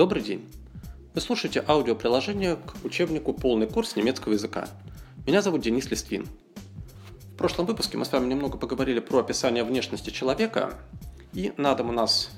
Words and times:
Добрый 0.00 0.22
день! 0.22 0.50
Вы 1.12 1.20
слушаете 1.20 1.62
аудиоприложение 1.68 2.56
к 2.56 2.86
учебнику 2.86 3.34
«Полный 3.34 3.66
курс 3.66 3.96
немецкого 3.96 4.32
языка». 4.32 4.66
Меня 5.26 5.42
зовут 5.42 5.60
Денис 5.60 5.90
Листвин. 5.90 6.26
В 7.34 7.36
прошлом 7.36 7.66
выпуске 7.66 7.98
мы 7.98 8.06
с 8.06 8.12
вами 8.12 8.26
немного 8.26 8.56
поговорили 8.56 9.00
про 9.00 9.18
описание 9.18 9.62
внешности 9.62 10.08
человека, 10.08 10.72
и 11.34 11.52
на 11.58 11.74
дом 11.74 11.90
у 11.90 11.92
нас 11.92 12.30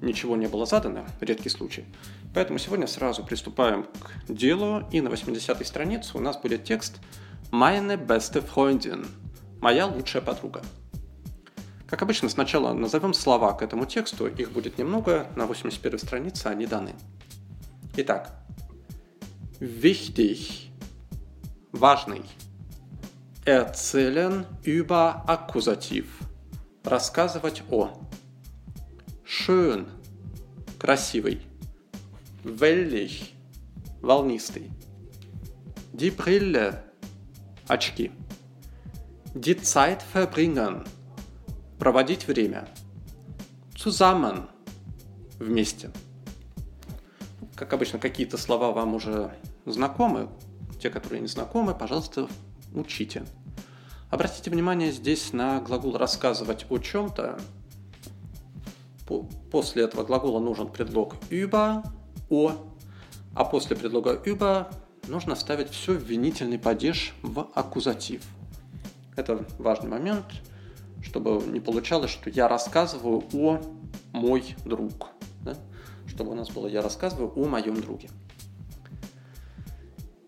ничего 0.00 0.34
не 0.34 0.46
было 0.46 0.64
задано, 0.64 1.04
редкий 1.20 1.50
случай. 1.50 1.84
Поэтому 2.32 2.58
сегодня 2.58 2.86
сразу 2.86 3.22
приступаем 3.22 3.84
к 3.84 4.32
делу, 4.32 4.88
и 4.90 5.02
на 5.02 5.08
80-й 5.08 5.66
странице 5.66 6.16
у 6.16 6.22
нас 6.22 6.38
будет 6.38 6.64
текст 6.64 7.00
«Meine 7.52 8.02
beste 8.02 8.42
Freundin»– 8.42 9.06
«Моя 9.60 9.86
лучшая 9.86 10.22
подруга». 10.22 10.62
Как 11.90 12.02
обычно, 12.02 12.28
сначала 12.28 12.72
назовем 12.72 13.12
слова 13.12 13.52
к 13.52 13.62
этому 13.62 13.84
тексту, 13.84 14.28
их 14.28 14.52
будет 14.52 14.78
немного, 14.78 15.26
на 15.34 15.46
81 15.46 15.98
странице 15.98 16.46
они 16.46 16.64
даны. 16.64 16.94
Итак, 17.96 18.30
wichtig, 19.58 20.70
важный. 21.72 22.22
Erzählen 23.44 24.46
über 24.62 25.24
Akkusativ, 25.26 26.06
рассказывать 26.84 27.64
о. 27.70 27.90
Schön, 29.24 29.88
красивый. 30.78 31.40
Wellig, 32.44 33.34
волнистый. 34.00 34.70
Die 35.92 36.10
Brille, 36.12 36.84
очки. 37.66 38.12
Die 39.34 39.60
Zeit 39.60 40.02
verbringen– 40.02 40.84
Проводить 41.80 42.28
время. 42.28 42.68
Zusammen. 43.74 44.50
Вместе. 45.38 45.90
Как 47.56 47.72
обычно, 47.72 47.98
какие-то 47.98 48.36
слова 48.36 48.70
вам 48.72 48.94
уже 48.94 49.34
знакомы. 49.64 50.28
Те, 50.78 50.90
которые 50.90 51.22
не 51.22 51.26
знакомы, 51.26 51.74
пожалуйста, 51.74 52.28
учите. 52.74 53.24
Обратите 54.10 54.50
внимание 54.50 54.92
здесь 54.92 55.32
на 55.32 55.58
глагол 55.62 55.96
«рассказывать 55.96 56.66
о 56.68 56.76
чем-то». 56.76 57.40
После 59.50 59.84
этого 59.84 60.04
глагола 60.04 60.38
нужен 60.38 60.68
предлог 60.68 61.14
über, 61.30 61.82
о, 62.28 62.52
а 63.34 63.44
после 63.46 63.74
предлога 63.74 64.20
über 64.26 64.70
нужно 65.08 65.34
вставить 65.34 65.70
все 65.70 65.94
винительный 65.94 66.58
падеж 66.58 67.14
в 67.22 67.48
аккузатив. 67.54 68.22
Это 69.16 69.46
важный 69.58 69.88
момент– 69.88 70.26
чтобы 71.02 71.44
не 71.46 71.60
получалось, 71.60 72.10
что 72.10 72.30
я 72.30 72.48
рассказываю 72.48 73.24
о 73.32 73.60
мой 74.12 74.56
друг. 74.64 75.08
Да? 75.42 75.56
Чтобы 76.06 76.32
у 76.32 76.34
нас 76.34 76.50
было 76.50 76.66
я 76.66 76.82
рассказываю 76.82 77.32
о 77.34 77.48
моем 77.48 77.80
друге. 77.80 78.10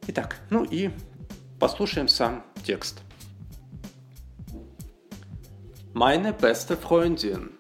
Итак, 0.09 0.41
ну 0.51 0.65
и 0.65 0.91
послушаем 1.59 2.09
сам 2.09 2.45
текст. 2.65 3.01
Meine 5.95 6.33
beste 6.33 6.77
Freundin. 6.77 7.51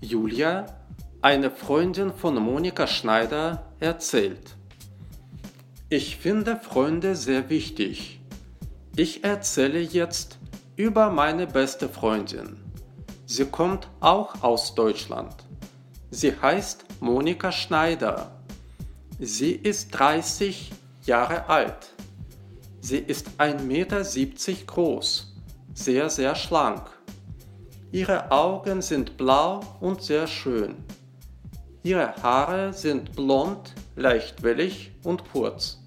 Julia, 0.00 0.66
eine 1.20 1.50
Freundin 1.50 2.12
von 2.12 2.36
Monika 2.36 2.86
Schneider, 2.86 3.72
erzählt. 3.80 4.54
Ich 5.90 6.16
finde 6.16 6.56
Freunde 6.56 7.16
sehr 7.16 7.50
wichtig. 7.50 8.20
Ich 8.96 9.24
erzähle 9.24 9.80
jetzt 9.80 10.38
über 10.76 11.10
meine 11.10 11.46
beste 11.46 11.88
Freundin. 11.88 12.56
Sie 13.26 13.44
kommt 13.44 13.88
auch 14.00 14.42
aus 14.42 14.74
Deutschland. 14.74 15.34
Sie 16.10 16.32
heißt 16.40 16.84
Monika 17.00 17.52
Schneider. 17.52 18.32
Sie 19.18 19.52
ist 19.52 19.90
30 19.92 20.72
Jahre 21.04 21.48
alt. 21.48 21.94
Sie 22.80 22.98
ist 22.98 23.28
1,70 23.38 23.62
Meter 23.64 24.02
groß, 24.66 25.32
sehr, 25.74 26.10
sehr 26.10 26.34
schlank. 26.34 26.90
Ihre 27.92 28.30
Augen 28.30 28.82
sind 28.82 29.16
blau 29.16 29.60
und 29.80 30.02
sehr 30.02 30.26
schön. 30.26 30.74
Ihre 31.82 32.14
Haare 32.22 32.72
sind 32.72 33.14
blond, 33.14 33.72
leicht 33.94 34.42
wellig 34.42 34.90
und 35.04 35.30
kurz. 35.30 35.78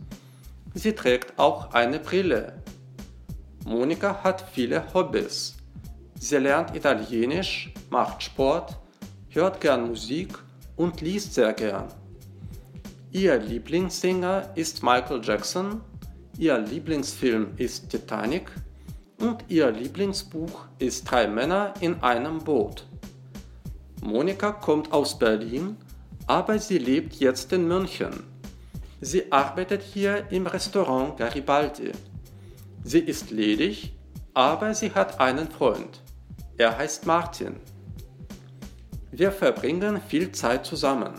Sie 0.74 0.94
trägt 0.94 1.38
auch 1.38 1.74
eine 1.74 2.00
Brille. 2.00 2.54
Monika 3.68 4.24
hat 4.24 4.46
viele 4.54 4.82
Hobbys. 4.94 5.58
Sie 6.18 6.38
lernt 6.38 6.74
Italienisch, 6.74 7.70
macht 7.90 8.24
Sport, 8.24 8.78
hört 9.32 9.60
gern 9.60 9.90
Musik 9.90 10.40
und 10.78 11.02
liest 11.02 11.34
sehr 11.34 11.52
gern. 11.52 11.90
Ihr 13.12 13.38
Lieblingssänger 13.38 14.52
ist 14.56 14.84
Michael 14.84 15.20
Jackson, 15.22 15.82
ihr 16.38 16.58
Lieblingsfilm 16.58 17.48
ist 17.58 17.90
Titanic 17.90 18.50
und 19.20 19.44
ihr 19.50 19.70
Lieblingsbuch 19.70 20.68
ist 20.80 21.12
Drei 21.12 21.28
Männer 21.28 21.74
in 21.82 22.02
einem 22.02 22.40
Boot. 22.40 22.88
Monika 24.02 24.54
kommt 24.54 24.94
aus 24.94 25.20
Berlin, 25.20 25.76
aber 26.26 26.58
sie 26.58 26.78
lebt 26.78 27.16
jetzt 27.16 27.52
in 27.52 27.68
München. 27.68 28.24
Sie 29.02 29.30
arbeitet 29.30 29.84
hier 29.84 30.26
im 30.32 30.48
Restaurant 30.48 31.18
Garibaldi. 31.18 31.92
Sie 32.87 33.01
ist 33.01 33.31
ledig, 33.31 33.97
aber 34.35 34.75
sie 34.75 34.91
hat 34.93 35.21
einen 35.21 35.49
Freund. 35.49 36.03
Er 36.59 36.77
heißt 36.77 37.07
Martin. 37.07 37.57
Wir 39.11 39.31
verbringen 39.31 40.01
viel 40.01 40.33
Zeit 40.33 40.67
zusammen. 40.67 41.15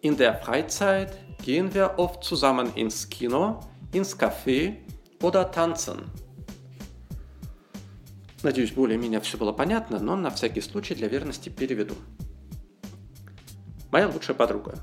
In 0.00 0.16
der 0.16 0.34
Freizeit 0.36 1.16
gehen 1.42 1.72
wir 1.74 1.98
oft 1.98 2.24
zusammen 2.24 2.74
ins 2.74 3.08
Kino, 3.08 3.60
ins 3.92 4.18
Café 4.18 4.76
oder 5.22 5.50
tanzen. 5.50 6.10
Надеюсь, 8.42 8.72
более-менее 8.72 9.20
все 9.20 9.38
было 9.38 9.52
понятно, 9.52 10.00
но 10.00 10.16
на 10.16 10.30
всякий 10.30 10.62
случай 10.62 10.94
для 10.94 11.06
верности 11.06 11.48
переведу. 11.48 11.94
Моя 13.92 14.08
лучшая 14.08 14.36
подруга. 14.36 14.74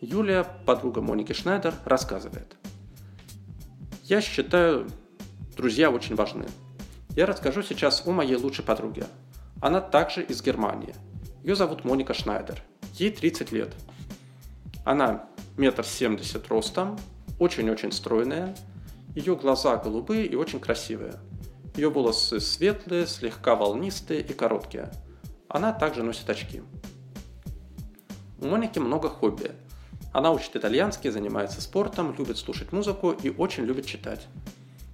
Юлия, 0.00 0.44
подруга 0.66 1.00
Моники 1.00 1.32
Шнайдер, 1.32 1.74
рассказывает. 1.84 2.56
Я 4.02 4.20
считаю 4.20 4.86
Друзья 5.59 5.91
очень 5.91 6.15
важны. 6.15 6.45
Я 7.17 7.25
расскажу 7.25 7.63
сейчас 7.63 8.03
о 8.07 8.11
моей 8.11 8.37
лучшей 8.37 8.63
подруге. 8.63 9.07
Она 9.59 9.81
также 9.81 10.23
из 10.23 10.41
Германии. 10.41 10.95
Ее 11.43 11.53
зовут 11.53 11.83
Моника 11.83 12.13
Шнайдер. 12.13 12.63
Ей 12.93 13.11
30 13.11 13.51
лет. 13.51 13.75
Она 14.85 15.25
метр 15.57 15.83
семьдесят 15.83 16.47
ростом, 16.47 16.97
очень-очень 17.39 17.91
стройная. 17.91 18.55
Ее 19.15 19.35
глаза 19.35 19.75
голубые 19.75 20.27
и 20.27 20.35
очень 20.35 20.61
красивые. 20.61 21.15
Ее 21.75 21.89
волосы 21.89 22.39
светлые, 22.39 23.05
слегка 23.05 23.55
волнистые 23.55 24.21
и 24.21 24.31
короткие. 24.31 24.89
Она 25.49 25.73
также 25.73 26.03
носит 26.03 26.29
очки. 26.29 26.63
У 28.39 28.47
Моники 28.47 28.79
много 28.79 29.09
хобби. 29.09 29.51
Она 30.13 30.31
учит 30.31 30.55
итальянский, 30.55 31.09
занимается 31.09 31.59
спортом, 31.59 32.15
любит 32.17 32.37
слушать 32.37 32.71
музыку 32.71 33.11
и 33.11 33.29
очень 33.29 33.65
любит 33.65 33.85
читать 33.85 34.25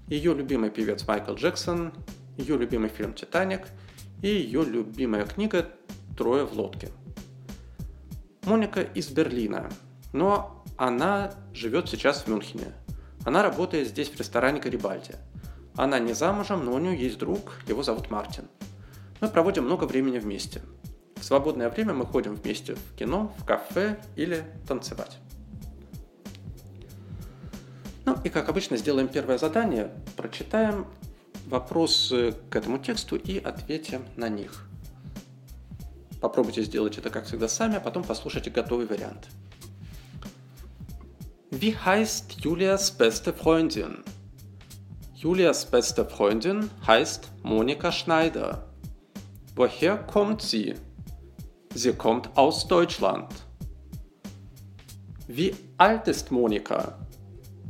ее 0.08 0.34
любимый 0.34 0.70
певец 0.70 1.08
Майкл 1.08 1.34
Джексон, 1.34 1.94
ее 2.38 2.58
любимый 2.58 2.90
фильм 2.90 3.14
«Титаник» 3.14 3.68
и 4.22 4.28
ее 4.28 4.64
любимая 4.64 5.26
книга 5.26 5.70
«Трое 6.18 6.46
в 6.46 6.54
лодке». 6.54 6.90
Моника 8.44 8.82
из 8.82 9.10
Берлина, 9.10 9.70
но 10.14 10.64
она 10.78 11.34
живет 11.54 11.90
сейчас 11.90 12.24
в 12.24 12.28
Мюнхене. 12.28 12.74
Она 13.26 13.42
работает 13.42 13.88
здесь 13.88 14.10
в 14.10 14.20
ресторане 14.20 14.62
Гарибальди. 14.62 15.16
Она 15.75 16.00
не 16.00 16.13
замужем, 16.13 16.63
но 16.63 16.74
у 16.74 16.78
нее 16.78 16.96
есть 16.96 17.18
друг, 17.18 17.54
его 17.68 17.81
зовут 17.81 18.12
Мартин. 18.12 18.46
Мы 19.19 19.30
проводим 19.30 19.66
много 19.66 19.86
времени 19.86 20.19
вместе. 20.19 20.62
В 21.16 21.24
свободное 21.24 21.69
время 21.69 21.94
мы 21.94 22.06
ходим 22.06 22.36
вместе 22.36 22.75
в 22.75 22.96
кино, 22.96 23.34
в 23.40 23.46
кафе 23.46 23.98
или 24.16 24.44
танцевать. 24.68 25.18
И 28.25 28.30
как 28.30 28.50
обычно 28.50 28.75
сделаем 28.75 29.07
первое 29.07 29.38
задание, 29.38 29.92
прочитаем 30.18 30.88
вопросы 31.45 32.36
к 32.50 32.56
этому 32.56 32.80
тексту 32.80 33.18
и 33.18 33.38
ответим 33.38 34.04
на 34.16 34.30
них. 34.30 34.68
Попробуйте 36.22 36.63
сделать 36.63 36.98
это, 36.98 37.12
как 37.12 37.25
всегда, 37.25 37.48
сами, 37.48 37.75
а 37.75 37.80
потом 37.80 38.04
послушайте 38.04 38.50
готовый 38.50 38.88
вариант. 38.88 39.27
Wie 41.51 41.75
heißt 41.86 42.39
Julias 42.44 42.89
beste 42.89 43.31
Freundin? 43.31 44.04
Julias 45.13 45.63
beste 45.63 46.04
Freundin 46.04 46.72
heißt 46.88 47.30
Monika 47.44 47.92
Schneider. 47.92 48.66
Woher 49.56 49.98
kommt 49.98 50.42
sie? 50.42 50.74
Sie 51.75 51.94
kommt 51.94 52.36
aus 52.36 52.68
Deutschland. 52.68 53.31
Wie 55.27 55.56
alt 55.77 56.07
ist 56.07 56.31
Monika? 56.31 57.05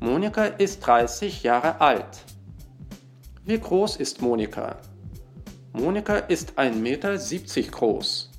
Monika 0.05 0.45
ist 0.45 0.85
30 0.85 1.41
Jahre 1.41 1.81
alt. 1.81 2.23
Wie 3.43 3.59
groß 3.59 3.95
ist 3.95 4.21
Monika? 4.21 4.77
Monika 5.73 6.17
ist 6.17 6.59
1,70 6.59 6.75
Meter 6.75 7.17
groß. 7.71 8.29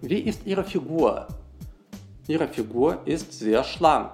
Wie 0.00 0.20
ist 0.20 0.46
ihre 0.46 0.64
Figur? 0.64 1.28
Ihre 2.28 2.48
Figur 2.48 3.02
ist 3.04 3.30
sehr 3.30 3.62
schlank. 3.62 4.12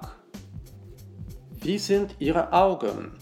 Wie 1.61 1.79
sind 1.79 2.17
Ihre 2.19 2.53
Augen? 2.53 3.13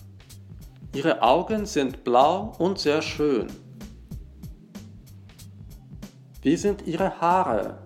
Ihre 0.95 1.21
Augen 1.21 1.67
sind 1.67 2.03
blau 2.03 2.55
und 2.59 2.79
sehr 2.79 3.03
schön. 3.03 3.49
Wie 6.41 6.57
sind 6.57 6.87
Ihre 6.87 7.21
Haare? 7.21 7.77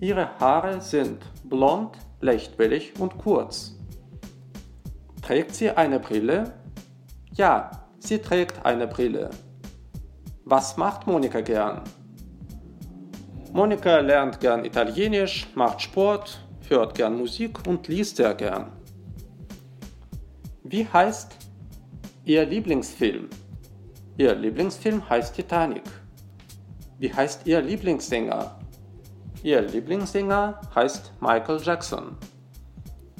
Ihre 0.00 0.40
Haare 0.40 0.80
sind 0.80 1.20
blond, 1.44 1.98
lichtwellig 2.26 2.92
und 2.98 3.16
kurz. 3.18 3.76
Trägt 5.22 5.54
sie 5.54 5.70
eine 5.70 5.98
Brille? 5.98 6.52
Ja, 7.32 7.70
sie 7.98 8.18
trägt 8.18 8.64
eine 8.64 8.86
Brille. 8.86 9.30
Was 10.44 10.76
macht 10.76 11.06
Monika 11.06 11.40
gern? 11.40 11.82
Monika 13.52 13.98
lernt 14.00 14.40
gern 14.40 14.64
Italienisch, 14.64 15.48
macht 15.54 15.80
Sport, 15.80 16.40
hört 16.68 16.94
gern 16.94 17.16
Musik 17.16 17.66
und 17.66 17.88
liest 17.88 18.16
sehr 18.16 18.34
gern. 18.34 18.72
Wie 20.62 20.86
heißt 20.86 21.36
Ihr 22.24 22.44
Lieblingsfilm? 22.44 23.28
Ihr 24.18 24.34
Lieblingsfilm 24.34 25.08
heißt 25.08 25.34
Titanic. 25.34 25.84
Wie 26.98 27.12
heißt 27.12 27.46
Ihr 27.46 27.60
Lieblingssänger? 27.62 28.58
Ihr 29.46 29.62
Lieblingssänger 29.62 30.60
heißt 30.74 31.12
Michael 31.20 31.60
Jackson. 31.62 32.16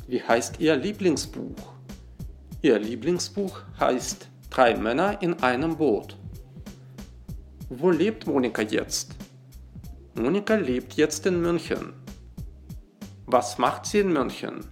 Wie 0.09 0.21
heißt 0.21 0.59
Ihr 0.59 0.75
Lieblingsbuch? 0.75 1.55
Ihr 2.63 2.81
Lieblingsbuch 2.81 3.61
heißt 3.79 4.27
Drei 4.51 4.75
Männer 4.75 5.23
in 5.23 5.41
einem 5.41 5.77
Boot. 5.77 6.17
Wo 7.69 7.93
lebt 7.93 8.27
Monika 8.27 8.63
jetzt? 8.63 9.15
Monika 10.17 10.57
lebt 10.57 10.95
jetzt 10.95 11.25
in 11.27 11.41
München. 11.41 11.93
Was 13.27 13.57
macht 13.59 13.87
sie 13.87 14.01
in 14.01 14.13
München? 14.13 14.65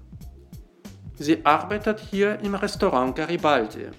Sie 1.21 1.47
arbeitet 1.47 2.01
hier 2.01 2.41
im 2.41 2.57
Restaurant 2.57 3.15
Garibaldi. 3.15 3.91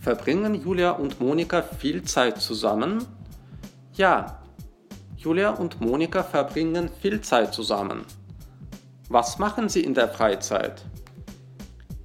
Verbringen 0.00 0.54
Julia 0.54 0.92
und 0.92 1.20
Monika 1.20 1.62
viel 1.62 2.04
Zeit 2.04 2.40
zusammen? 2.40 3.04
Ja, 3.94 4.41
Julia 5.21 5.51
und 5.51 5.81
Monika 5.81 6.23
verbringen 6.23 6.89
viel 7.01 7.21
Zeit 7.21 7.53
zusammen. 7.53 8.05
Was 9.09 9.39
machen 9.39 9.69
sie 9.69 9.81
in 9.81 9.93
der 9.93 10.09
Freizeit? 10.09 10.83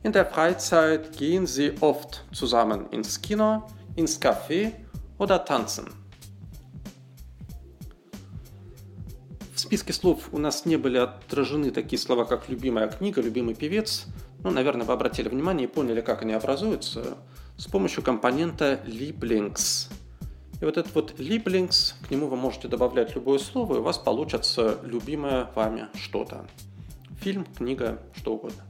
In 0.02 0.12
der 0.12 0.26
Freizeit 0.26 1.16
gehen 1.16 1.46
sie 1.46 1.72
oft 1.80 2.24
zusammen 2.32 2.88
ins 2.90 3.20
Kino, 3.20 3.64
ins 3.96 4.20
Café 4.20 4.72
oder 5.18 5.44
tanzen. 5.44 5.86
В 9.54 9.60
списке 9.60 9.92
слов 9.92 10.30
у 10.32 10.38
нас 10.38 10.64
не 10.66 10.76
были 10.76 10.98
отражены 10.98 11.70
такие 11.70 11.98
слова, 11.98 12.24
как 12.24 12.48
любимая 12.48 12.88
книга, 12.88 13.20
любимый 13.20 13.54
певец. 13.54 14.06
Ну, 14.42 14.50
наверное, 14.50 14.86
вы 14.86 14.92
обратили 14.92 15.28
внимание 15.28 15.68
и 15.68 15.70
поняли, 15.70 16.00
как 16.00 16.22
они 16.22 16.32
образуются 16.32 17.18
с 17.56 17.66
помощью 17.66 18.02
компонента 18.02 18.80
Lieblings. 18.84 19.88
И 20.59 20.65
вот 20.65 20.77
этот 20.77 20.93
вот 20.95 21.19
Lieblings, 21.19 21.93
к 22.07 22.09
нему 22.09 22.27
вы 22.27 22.35
можете 22.35 22.67
добавлять 22.67 23.13
любое 23.13 23.37
слово, 23.37 23.75
и 23.75 23.79
у 23.79 23.83
вас 23.83 23.99
получится 23.99 24.79
любимое 24.83 25.49
вами 25.53 25.87
что-то. 25.93 26.47
Фильм, 27.19 27.45
книга, 27.45 28.01
что 28.15 28.33
угодно. 28.33 28.63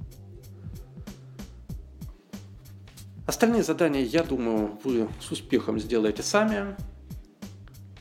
Остальные 3.26 3.64
задания, 3.64 4.02
я 4.02 4.24
думаю, 4.24 4.80
вы 4.84 5.08
с 5.22 5.32
успехом 5.32 5.80
сделаете 5.80 6.24
сами. 6.24 6.76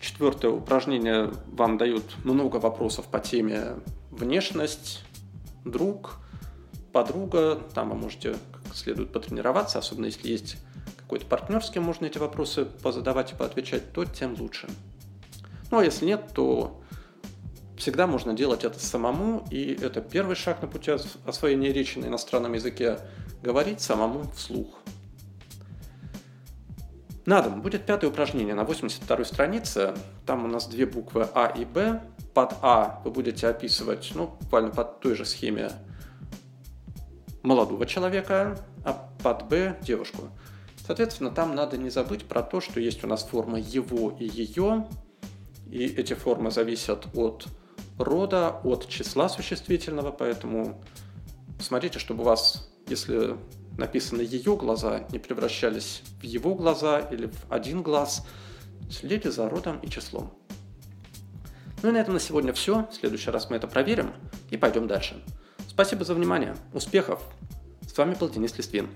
Четвертое 0.00 0.50
упражнение 0.50 1.32
вам 1.46 1.78
дают 1.78 2.04
много 2.24 2.56
вопросов 2.56 3.06
по 3.06 3.20
теме 3.20 3.74
внешность, 4.10 5.04
друг, 5.64 6.20
подруга. 6.92 7.60
Там 7.74 7.90
вы 7.90 7.96
можете 7.96 8.36
как 8.52 8.74
следует 8.74 9.12
потренироваться, 9.12 9.78
особенно 9.78 10.06
если 10.06 10.28
есть 10.28 10.56
какой-то 11.06 11.26
партнер, 11.26 11.64
с 11.64 11.70
кем 11.70 11.84
можно 11.84 12.06
эти 12.06 12.18
вопросы 12.18 12.64
позадавать 12.64 13.32
и 13.32 13.36
поотвечать, 13.36 13.92
то 13.92 14.04
тем 14.04 14.34
лучше. 14.38 14.68
Ну 15.70 15.78
а 15.78 15.84
если 15.84 16.04
нет, 16.04 16.30
то 16.34 16.80
всегда 17.76 18.08
можно 18.08 18.34
делать 18.34 18.64
это 18.64 18.80
самому, 18.80 19.46
и 19.50 19.72
это 19.80 20.00
первый 20.00 20.34
шаг 20.34 20.60
на 20.62 20.68
пути 20.68 20.90
освоения 21.24 21.72
речи 21.72 21.98
на 21.98 22.06
иностранном 22.06 22.52
языке– 22.54 22.98
говорить 23.42 23.80
самому 23.80 24.24
вслух. 24.34 24.80
На 27.26 27.42
дом 27.42 27.62
будет 27.62 27.86
пятое 27.86 28.10
упражнение 28.10 28.54
на 28.54 28.64
82 28.64 29.24
странице. 29.24 29.94
Там 30.24 30.44
у 30.44 30.48
нас 30.48 30.66
две 30.66 30.86
буквы 30.86 31.28
А 31.34 31.46
и 31.46 31.64
Б. 31.64 32.02
Под 32.34 32.54
А 32.62 33.00
вы 33.04 33.10
будете 33.10 33.48
описывать, 33.48 34.12
ну, 34.14 34.36
буквально 34.40 34.70
под 34.70 35.00
той 35.00 35.14
же 35.14 35.24
схеме 35.24 35.70
молодого 37.42 37.86
человека, 37.86 38.58
а 38.84 38.92
под 39.22 39.48
Б– 39.48 39.76
девушку. 39.82 40.28
Соответственно, 40.86 41.30
там 41.30 41.54
надо 41.54 41.76
не 41.76 41.90
забыть 41.90 42.24
про 42.24 42.42
то, 42.42 42.60
что 42.60 42.78
есть 42.78 43.02
у 43.02 43.08
нас 43.08 43.24
форма 43.24 43.58
его 43.58 44.16
и 44.20 44.24
ее, 44.24 44.86
и 45.68 45.84
эти 45.84 46.14
формы 46.14 46.52
зависят 46.52 47.08
от 47.14 47.46
рода, 47.98 48.60
от 48.62 48.88
числа 48.88 49.28
существительного, 49.28 50.12
поэтому 50.12 50.80
смотрите, 51.58 51.98
чтобы 51.98 52.22
у 52.22 52.26
вас, 52.26 52.70
если 52.86 53.36
написаны 53.76 54.20
ее 54.20 54.56
глаза, 54.56 55.06
не 55.10 55.18
превращались 55.18 56.02
в 56.20 56.22
его 56.22 56.54
глаза 56.54 57.00
или 57.00 57.26
в 57.26 57.50
один 57.50 57.82
глаз, 57.82 58.24
следите 58.88 59.32
за 59.32 59.48
родом 59.48 59.80
и 59.80 59.88
числом. 59.88 60.32
Ну 61.82 61.88
и 61.88 61.92
на 61.92 61.98
этом 61.98 62.14
на 62.14 62.20
сегодня 62.20 62.52
все. 62.52 62.86
В 62.90 62.94
следующий 62.94 63.30
раз 63.30 63.50
мы 63.50 63.56
это 63.56 63.66
проверим 63.66 64.12
и 64.50 64.56
пойдем 64.56 64.86
дальше. 64.86 65.22
Спасибо 65.68 66.04
за 66.04 66.14
внимание. 66.14 66.56
Успехов! 66.72 67.20
С 67.86 67.98
вами 67.98 68.14
был 68.14 68.28
Денис 68.30 68.56
Листвин. 68.56 68.88